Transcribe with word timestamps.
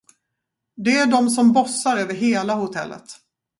Det 0.75 0.91
är 0.99 1.11
dom 1.11 1.29
som 1.29 1.53
bossar 1.53 1.97
över 1.97 2.13
hela 2.13 2.53
hotellet. 2.53 3.05